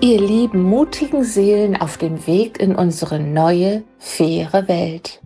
[0.00, 5.20] ihr lieben mutigen Seelen auf dem Weg in unsere neue, faire Welt.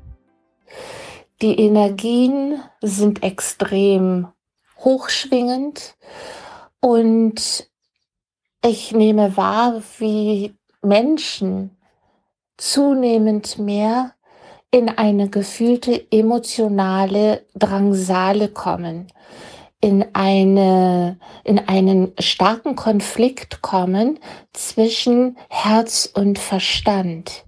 [1.42, 4.28] Die Energien sind extrem
[4.78, 5.96] hochschwingend
[6.80, 7.68] und
[8.64, 11.76] ich nehme wahr, wie Menschen
[12.56, 14.14] zunehmend mehr
[14.70, 19.08] in eine gefühlte emotionale Drangsale kommen
[19.82, 24.18] in eine, in einen starken Konflikt kommen
[24.52, 27.44] zwischen Herz und Verstand.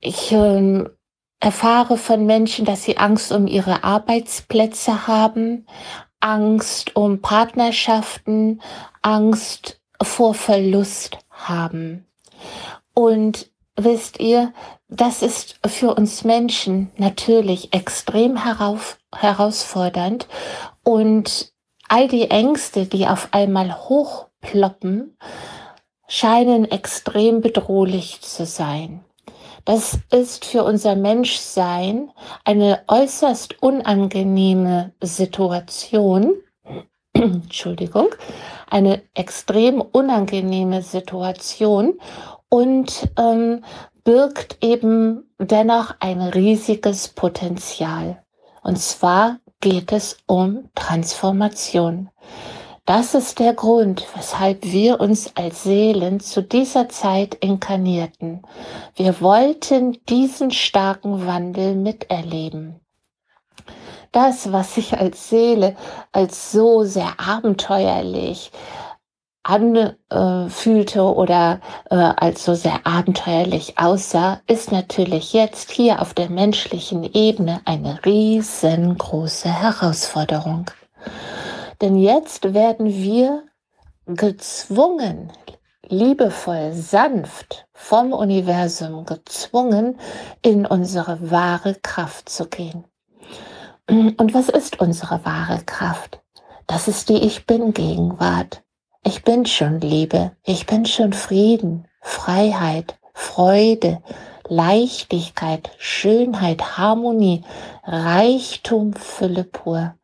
[0.00, 0.90] Ich ähm,
[1.38, 5.66] erfahre von Menschen, dass sie Angst um ihre Arbeitsplätze haben,
[6.18, 8.60] Angst um Partnerschaften,
[9.02, 12.06] Angst vor Verlust haben.
[12.92, 14.52] Und wisst ihr,
[14.88, 20.28] das ist für uns Menschen natürlich extrem herauf, herausfordernd
[20.82, 21.52] und
[21.88, 25.16] all die Ängste, die auf einmal hochploppen,
[26.06, 29.04] scheinen extrem bedrohlich zu sein.
[29.64, 32.10] Das ist für unser Menschsein
[32.44, 36.34] eine äußerst unangenehme Situation.
[37.14, 38.08] Entschuldigung,
[38.68, 41.98] eine extrem unangenehme Situation
[42.54, 43.64] und ähm,
[44.04, 48.22] birgt eben dennoch ein riesiges Potenzial.
[48.62, 52.10] Und zwar geht es um Transformation.
[52.86, 58.42] Das ist der Grund, weshalb wir uns als Seelen zu dieser Zeit inkarnierten.
[58.94, 62.78] Wir wollten diesen starken Wandel miterleben.
[64.12, 65.74] Das, was sich als Seele
[66.12, 68.52] als so sehr abenteuerlich,
[69.44, 71.60] anfühlte oder
[71.90, 78.04] äh, als so sehr abenteuerlich aussah, ist natürlich jetzt hier auf der menschlichen Ebene eine
[78.04, 80.70] riesengroße Herausforderung.
[81.80, 83.44] Denn jetzt werden wir
[84.06, 85.30] gezwungen,
[85.88, 89.98] liebevoll, sanft vom Universum gezwungen,
[90.42, 92.84] in unsere wahre Kraft zu gehen.
[93.88, 96.22] Und was ist unsere wahre Kraft?
[96.66, 98.63] Das ist die Ich bin Gegenwart.
[99.06, 104.02] Ich bin schon Liebe, ich bin schon Frieden, Freiheit, Freude,
[104.48, 107.44] Leichtigkeit, Schönheit, Harmonie,
[107.84, 109.94] Reichtum, Fülle pur.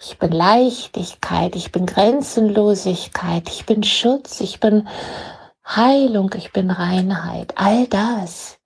[0.00, 4.88] Ich bin Leichtigkeit, ich bin Grenzenlosigkeit, ich bin Schutz, ich bin
[5.64, 7.54] Heilung, ich bin Reinheit.
[7.56, 8.58] All das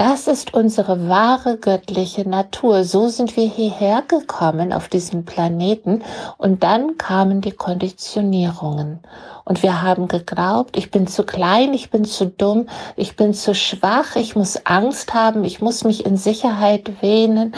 [0.00, 2.84] das ist unsere wahre göttliche Natur.
[2.84, 6.02] So sind wir hierher gekommen auf diesen Planeten
[6.38, 9.00] und dann kamen die Konditionierungen.
[9.44, 12.66] Und wir haben geglaubt, ich bin zu klein, ich bin zu dumm,
[12.96, 17.54] ich bin zu schwach, ich muss Angst haben, ich muss mich in Sicherheit wähnen.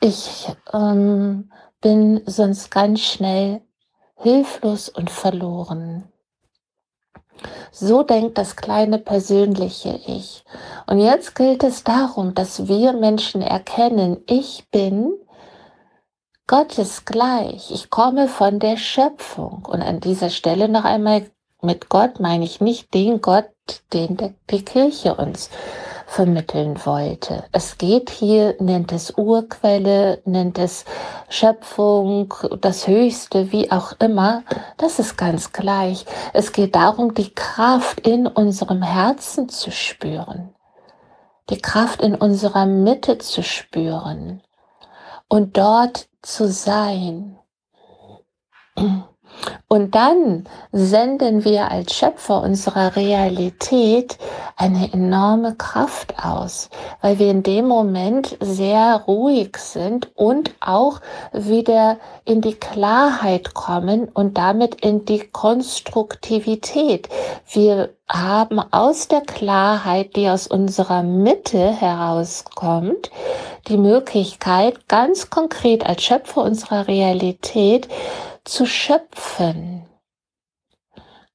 [0.00, 1.50] Ich ähm,
[1.80, 3.60] bin sonst ganz schnell
[4.14, 6.04] hilflos und verloren.
[7.70, 10.44] So denkt das kleine persönliche Ich.
[10.86, 15.12] Und jetzt gilt es darum, dass wir Menschen erkennen, ich bin
[16.46, 17.70] Gottes gleich.
[17.70, 19.66] Ich komme von der Schöpfung.
[19.66, 21.26] Und an dieser Stelle noch einmal
[21.60, 23.50] mit Gott meine ich nicht den Gott,
[23.92, 25.50] den die Kirche uns
[26.06, 27.44] vermitteln wollte.
[27.52, 30.84] Es geht hier, nennt es Urquelle, nennt es
[31.28, 34.44] Schöpfung, das Höchste, wie auch immer.
[34.78, 36.06] Das ist ganz gleich.
[36.32, 40.54] Es geht darum, die Kraft in unserem Herzen zu spüren.
[41.50, 44.42] Die Kraft in unserer Mitte zu spüren
[45.28, 47.38] und dort zu sein.
[49.68, 54.18] Und dann senden wir als Schöpfer unserer Realität
[54.56, 56.70] eine enorme Kraft aus,
[57.02, 61.00] weil wir in dem Moment sehr ruhig sind und auch
[61.32, 67.08] wieder in die Klarheit kommen und damit in die Konstruktivität.
[67.50, 73.10] Wir haben aus der Klarheit, die aus unserer Mitte herauskommt,
[73.68, 77.88] die Möglichkeit, ganz konkret als Schöpfer unserer Realität
[78.46, 79.84] zu schöpfen.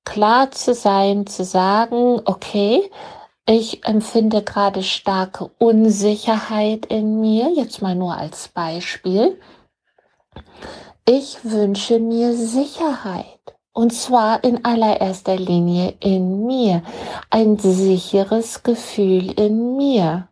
[0.04, 2.90] Klar zu sein, zu sagen, okay,
[3.46, 9.40] ich empfinde gerade starke Unsicherheit in mir, jetzt mal nur als Beispiel.
[11.08, 13.40] Ich wünsche mir Sicherheit.
[13.74, 16.84] Und zwar in allererster Linie in mir.
[17.30, 20.28] Ein sicheres Gefühl in mir.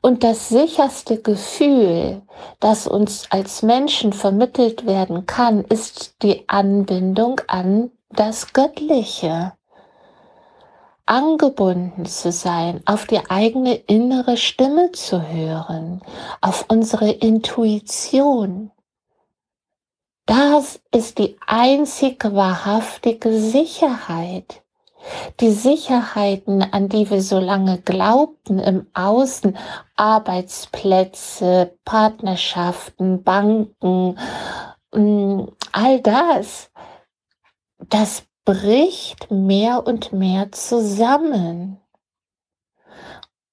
[0.00, 2.22] Und das sicherste Gefühl,
[2.60, 9.52] das uns als Menschen vermittelt werden kann, ist die Anbindung an das Göttliche.
[11.06, 16.00] Angebunden zu sein, auf die eigene innere Stimme zu hören,
[16.40, 18.70] auf unsere Intuition.
[20.26, 24.61] Das ist die einzige wahrhaftige Sicherheit.
[25.40, 29.56] Die Sicherheiten, an die wir so lange glaubten im Außen,
[29.96, 34.18] Arbeitsplätze, Partnerschaften, Banken,
[34.94, 36.70] mm, all das,
[37.88, 41.78] das bricht mehr und mehr zusammen.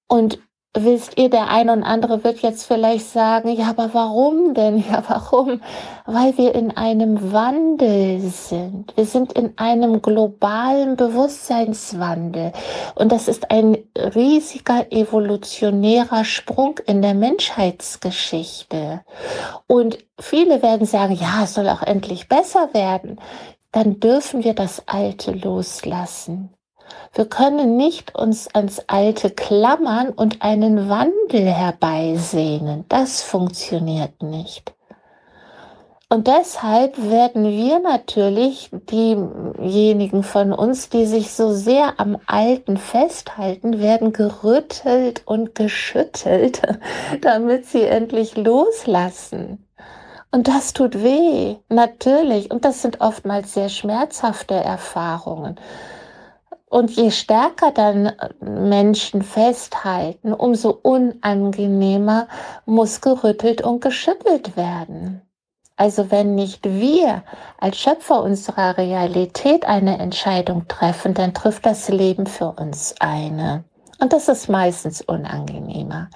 [0.07, 0.39] Und
[0.77, 4.77] wisst ihr, der eine und andere wird jetzt vielleicht sagen, ja, aber warum denn?
[4.89, 5.61] Ja, warum?
[6.05, 8.95] Weil wir in einem Wandel sind.
[8.95, 12.53] Wir sind in einem globalen Bewusstseinswandel.
[12.95, 19.01] Und das ist ein riesiger evolutionärer Sprung in der Menschheitsgeschichte.
[19.67, 23.19] Und viele werden sagen, ja, es soll auch endlich besser werden.
[23.71, 26.53] Dann dürfen wir das Alte loslassen.
[27.13, 32.85] Wir können nicht uns ans Alte klammern und einen Wandel herbeisehnen.
[32.87, 34.73] Das funktioniert nicht.
[36.11, 43.79] Und deshalb werden wir natürlich diejenigen von uns, die sich so sehr am Alten festhalten,
[43.79, 46.63] werden gerüttelt und geschüttelt,
[47.21, 49.67] damit sie endlich loslassen.
[50.31, 52.49] Und das tut weh, natürlich.
[52.49, 55.59] Und das sind oftmals sehr schmerzhafte Erfahrungen.
[56.69, 62.27] Und je stärker dann Menschen festhalten, umso unangenehmer
[62.65, 65.21] muss gerüttelt und geschüttelt werden.
[65.75, 67.23] Also wenn nicht wir
[67.57, 73.63] als Schöpfer unserer Realität eine Entscheidung treffen, dann trifft das Leben für uns eine.
[73.99, 76.09] Und das ist meistens unangenehmer.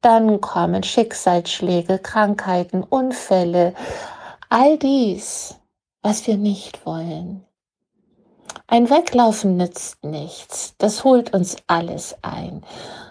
[0.00, 3.74] Dann kommen Schicksalsschläge, Krankheiten, Unfälle,
[4.48, 5.56] all dies,
[6.02, 7.46] was wir nicht wollen.
[8.72, 10.76] Ein Weglaufen nützt nichts.
[10.78, 12.64] Das holt uns alles ein.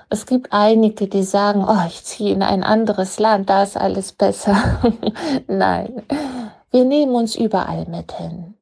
[0.10, 4.12] Es gibt einige, die sagen, oh, ich ziehe in ein anderes Land, da ist alles
[4.12, 4.82] besser.
[5.48, 6.02] Nein,
[6.72, 8.56] wir nehmen uns überall mit hin.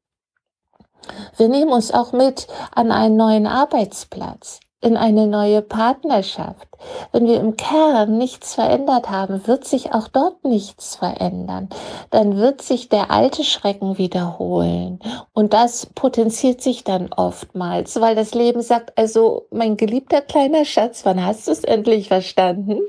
[1.38, 6.68] Wir nehmen uns auch mit an einen neuen Arbeitsplatz in eine neue Partnerschaft.
[7.12, 11.70] Wenn wir im Kern nichts verändert haben, wird sich auch dort nichts verändern.
[12.12, 15.00] Dann wird sich der alte Schrecken wiederholen.
[15.34, 21.04] Und das potenziert sich dann oftmals, weil das Leben sagt, also mein geliebter kleiner Schatz,
[21.04, 22.80] wann hast du es endlich verstanden?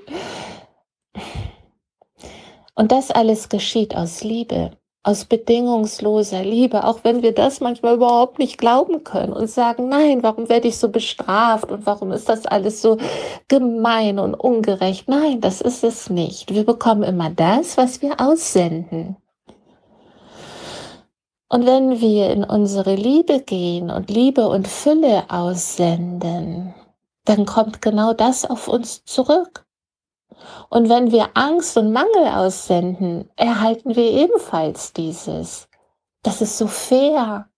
[2.76, 4.70] Und das alles geschieht aus Liebe
[5.02, 10.22] aus bedingungsloser Liebe, auch wenn wir das manchmal überhaupt nicht glauben können und sagen, nein,
[10.22, 12.98] warum werde ich so bestraft und warum ist das alles so
[13.48, 15.08] gemein und ungerecht?
[15.08, 16.52] Nein, das ist es nicht.
[16.52, 19.16] Wir bekommen immer das, was wir aussenden.
[21.48, 26.74] Und wenn wir in unsere Liebe gehen und Liebe und Fülle aussenden,
[27.24, 29.66] dann kommt genau das auf uns zurück.
[30.70, 35.68] Und wenn wir Angst und Mangel aussenden, erhalten wir ebenfalls dieses.
[36.22, 37.48] Das ist so fair.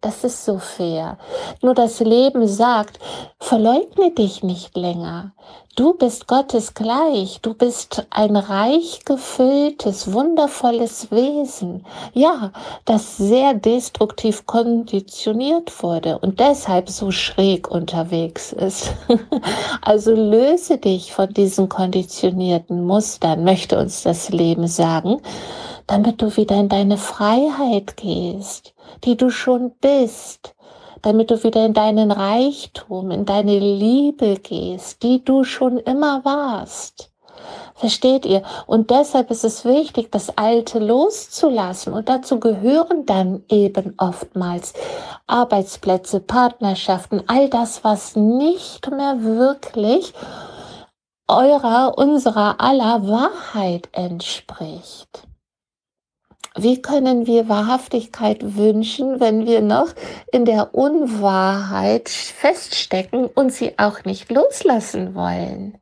[0.00, 1.18] Das ist so fair.
[1.60, 3.00] Nur das Leben sagt,
[3.38, 5.34] verleugne dich nicht länger.
[5.78, 7.38] Du bist Gottes gleich.
[7.40, 11.86] Du bist ein reich gefülltes, wundervolles Wesen.
[12.14, 12.50] Ja,
[12.84, 18.92] das sehr destruktiv konditioniert wurde und deshalb so schräg unterwegs ist.
[19.80, 25.20] also löse dich von diesen konditionierten Mustern, möchte uns das Leben sagen,
[25.86, 30.56] damit du wieder in deine Freiheit gehst, die du schon bist
[31.02, 37.10] damit du wieder in deinen Reichtum, in deine Liebe gehst, die du schon immer warst.
[37.74, 38.42] Versteht ihr?
[38.66, 41.92] Und deshalb ist es wichtig, das Alte loszulassen.
[41.92, 44.74] Und dazu gehören dann eben oftmals
[45.28, 50.12] Arbeitsplätze, Partnerschaften, all das, was nicht mehr wirklich
[51.28, 55.27] eurer, unserer aller Wahrheit entspricht.
[56.60, 59.94] Wie können wir Wahrhaftigkeit wünschen, wenn wir noch
[60.32, 65.78] in der Unwahrheit feststecken und sie auch nicht loslassen wollen?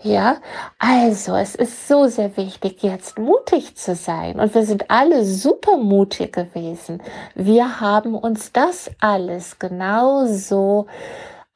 [0.00, 0.36] Ja,
[0.78, 4.40] also es ist so sehr wichtig, jetzt mutig zu sein.
[4.40, 7.02] Und wir sind alle super mutig gewesen.
[7.34, 10.86] Wir haben uns das alles genauso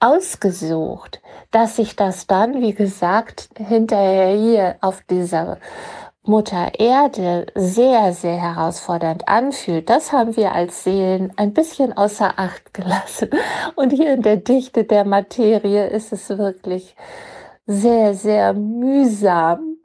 [0.01, 5.59] ausgesucht, dass sich das dann, wie gesagt, hinterher hier auf dieser
[6.23, 12.75] Mutter Erde sehr, sehr herausfordernd anfühlt, das haben wir als Seelen ein bisschen außer Acht
[12.75, 13.31] gelassen.
[13.75, 16.95] Und hier in der Dichte der Materie ist es wirklich
[17.67, 19.79] sehr, sehr mühsam,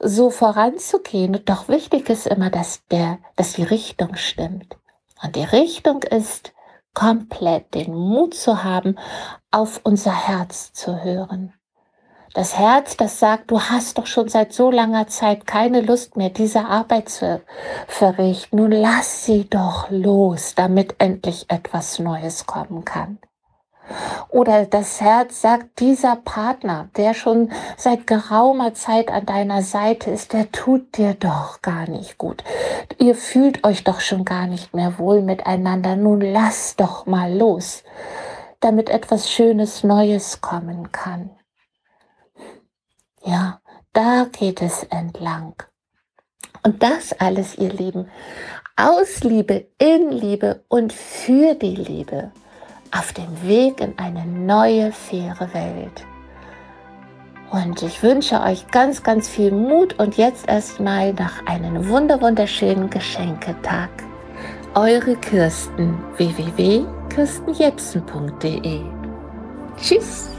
[0.00, 1.36] so voranzugehen.
[1.36, 4.76] Und doch wichtig ist immer, dass, der, dass die Richtung stimmt.
[5.22, 6.52] Und die Richtung ist,
[6.92, 8.98] komplett den Mut zu haben,
[9.50, 11.54] auf unser Herz zu hören
[12.34, 16.30] Das Herz, das sagt, du hast doch schon seit so langer Zeit keine Lust mehr,
[16.30, 17.42] diese Arbeit zu
[17.88, 18.56] verrichten.
[18.56, 23.18] Nun lass sie doch los, damit endlich etwas Neues kommen kann.
[24.30, 30.32] Oder das Herz sagt, dieser Partner, der schon seit geraumer Zeit an deiner Seite ist,
[30.32, 32.42] der tut dir doch gar nicht gut.
[32.98, 35.96] Ihr fühlt euch doch schon gar nicht mehr wohl miteinander.
[35.96, 37.82] Nun lass doch mal los,
[38.60, 41.30] damit etwas Schönes Neues kommen kann.
[43.24, 43.60] Ja,
[43.92, 45.54] da geht es entlang.
[46.64, 48.08] Und das alles, ihr Lieben,
[48.76, 52.32] aus Liebe, in Liebe und für die Liebe
[52.96, 56.04] auf dem Weg in eine neue, faire Welt.
[57.50, 62.88] Und ich wünsche euch ganz, ganz viel Mut und jetzt erstmal nach einem wunder wunderschönen
[62.88, 63.90] Geschenketag.
[64.74, 68.80] Eure Kirsten www.kirstenjepsen.de
[69.76, 70.31] Tschüss!